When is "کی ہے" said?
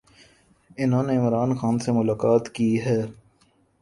2.49-2.99